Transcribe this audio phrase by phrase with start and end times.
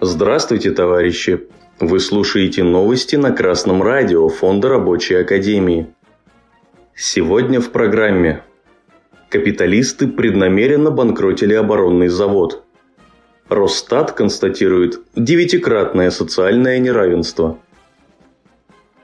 [0.00, 1.46] Здравствуйте, товарищи!
[1.80, 5.88] Вы слушаете новости на Красном радио Фонда Рабочей Академии.
[6.94, 8.42] Сегодня в программе
[9.32, 12.64] Капиталисты преднамеренно банкротили оборонный завод.
[13.48, 17.58] Росстат констатирует девятикратное социальное неравенство.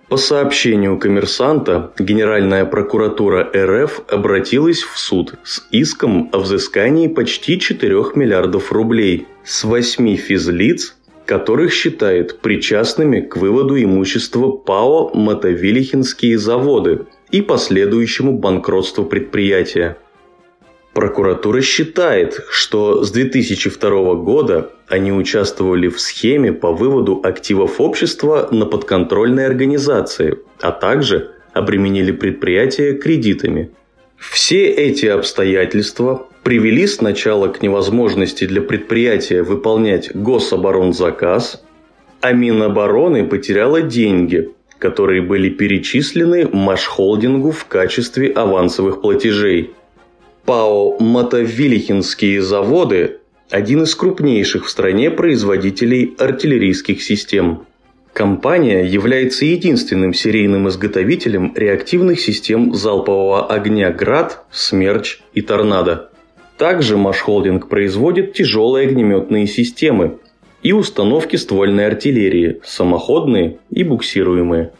[0.09, 7.95] По сообщению коммерсанта, Генеральная прокуратура РФ обратилась в суд с иском о взыскании почти 4
[8.15, 17.43] миллиардов рублей с 8 физлиц, которых считает причастными к выводу имущества ПАО «Мотовилихинские заводы» и
[17.43, 19.99] последующему банкротству предприятия.
[20.93, 28.67] Прокуратура считает, что с 2002 года они участвовали в схеме по выводу активов общества на
[28.67, 33.71] подконтрольные организации, а также обременили предприятия кредитами.
[34.17, 41.63] Все эти обстоятельства привели сначала к невозможности для предприятия выполнять гособоронзаказ,
[42.21, 49.75] а Минобороны потеряла деньги, которые были перечислены Машхолдингу в качестве авансовых платежей–
[50.49, 53.19] ПАО «Мотовилихинские заводы»–
[53.51, 57.67] один из крупнейших в стране производителей артиллерийских систем.
[58.15, 66.13] Компания является единственным серийным изготовителем реактивных систем залпового огня «Град», «Смерч» и «Торнадо».
[66.57, 70.19] Также Машхолдинг производит тяжелые огнеметные системы
[70.63, 74.73] и установки ствольной артиллерии, самоходные и буксируемые.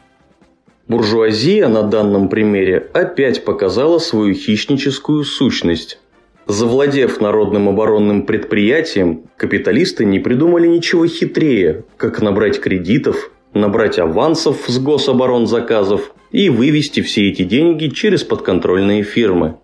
[0.89, 5.99] Буржуазия на данном примере опять показала свою хищническую сущность.
[6.47, 14.79] Завладев народным оборонным предприятием, капиталисты не придумали ничего хитрее, как набрать кредитов, набрать авансов с
[14.79, 19.57] гособоронзаказов и вывести все эти деньги через подконтрольные фирмы.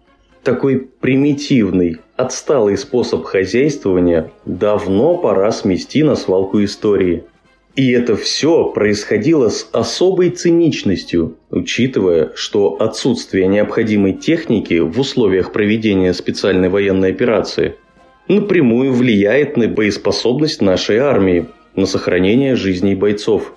[0.43, 7.25] Такой примитивный, отсталый способ хозяйствования давно пора смести на свалку истории–
[7.77, 16.15] и это все происходило с особой циничностью, учитывая, что отсутствие необходимой техники в условиях проведения
[16.15, 17.75] специальной военной операции
[18.29, 23.55] напрямую влияет на боеспособность нашей армии, на сохранение жизней бойцов.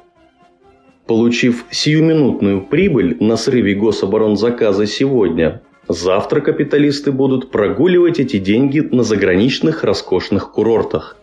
[1.06, 9.84] Получив сиюминутную прибыль на срыве гособоронзаказа сегодня, завтра капиталисты будут прогуливать эти деньги на заграничных
[9.84, 11.18] роскошных курортах.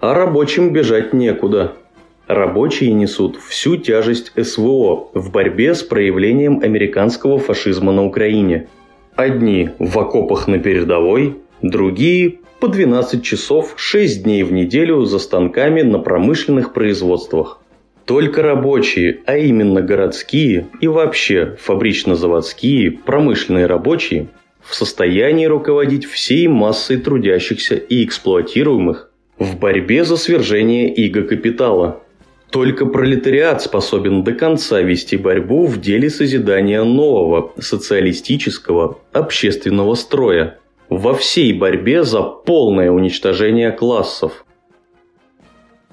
[0.00, 1.74] А рабочим бежать некуда–
[2.28, 8.68] Рабочие несут всю тяжесть СВО в борьбе с проявлением американского фашизма на Украине.
[9.16, 15.80] Одни в окопах на передовой, другие по 12 часов 6 дней в неделю за станками
[15.80, 17.62] на промышленных производствах.
[18.04, 24.28] Только рабочие, а именно городские и вообще фабрично-заводские, промышленные рабочие
[24.60, 32.02] в состоянии руководить всей массой трудящихся и эксплуатируемых в борьбе за свержение иго капитала–
[32.50, 40.58] только пролетариат способен до конца вести борьбу в деле созидания нового социалистического общественного строя
[40.88, 44.44] во всей борьбе за полное уничтожение классов.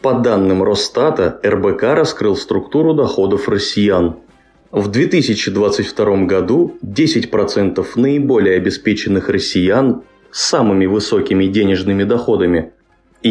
[0.01, 4.17] По данным Росстата, РБК раскрыл структуру доходов россиян.
[4.71, 12.73] В 2022 году 10% наиболее обеспеченных россиян с самыми высокими денежными доходами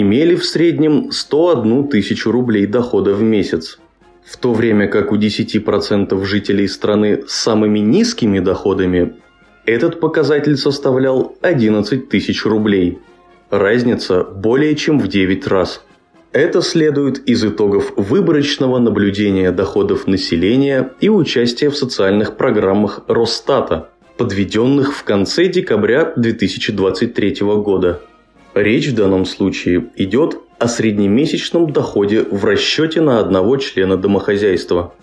[0.01, 3.79] имели в среднем 101 тысячу рублей дохода в месяц,
[4.25, 9.15] в то время как у 10% жителей страны с самыми низкими доходами
[9.67, 12.99] этот показатель составлял 11 тысяч рублей.
[13.51, 15.85] Разница более чем в 9 раз.
[16.33, 24.93] Это следует из итогов выборочного наблюдения доходов населения и участия в социальных программах Росстата, подведенных
[24.93, 28.01] в конце декабря 2023 года.
[28.55, 34.95] Речь в данном случае идет о среднемесячном доходе в расчете на одного члена домохозяйства.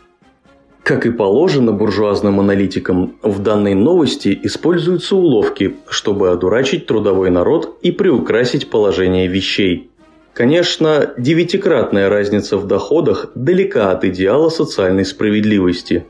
[0.83, 7.91] Как и положено буржуазным аналитикам, в данной новости используются уловки, чтобы одурачить трудовой народ и
[7.91, 9.91] приукрасить положение вещей.
[10.33, 16.05] Конечно, девятикратная разница в доходах далека от идеала социальной справедливости.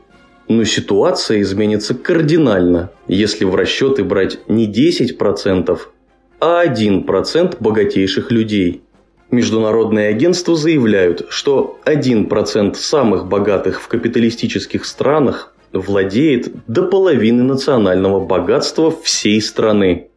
[0.46, 5.78] Но ситуация изменится кардинально, если в расчеты брать не 10%,
[6.44, 8.82] а 1% богатейших людей.
[9.30, 18.92] Международные агентства заявляют, что 1% самых богатых в капиталистических странах владеет до половины национального богатства
[19.04, 20.08] всей страны.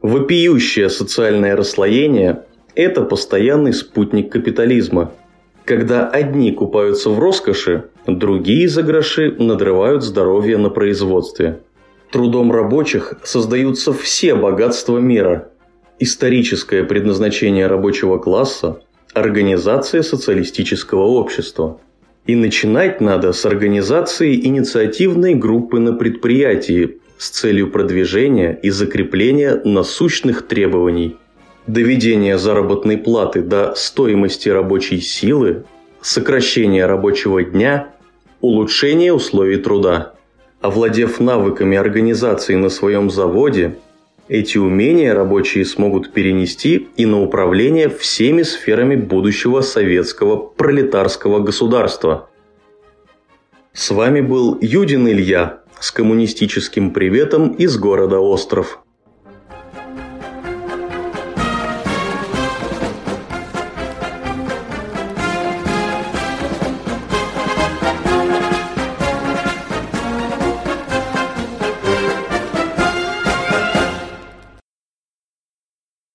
[0.00, 2.44] Вопиющее социальное расслоение–
[2.74, 5.12] это постоянный спутник капитализма.
[5.66, 11.60] Когда одни купаются в роскоши, другие за гроши надрывают здоровье на производстве–
[12.14, 15.48] Трудом рабочих создаются все богатства мира.
[15.98, 18.82] Историческое предназначение рабочего класса–
[19.14, 21.80] организация социалистического общества.
[22.26, 30.46] И начинать надо с организации инициативной группы на предприятии с целью продвижения и закрепления насущных
[30.46, 31.16] требований,
[31.66, 35.64] доведения заработной платы до стоимости рабочей силы,
[36.00, 37.88] сокращения рабочего дня,
[38.40, 40.13] улучшения условий труда.
[40.64, 43.76] Овладев навыками организации на своем заводе,
[44.28, 52.30] эти умения рабочие смогут перенести и на управление всеми сферами будущего советского пролетарского государства.
[53.74, 58.83] С вами был Юдин Илья с коммунистическим приветом из города Остров.